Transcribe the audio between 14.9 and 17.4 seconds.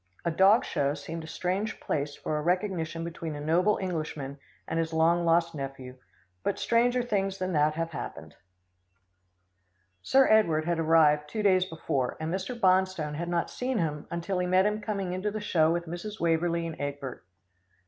into the show with Mrs. Waverlee and Egbert.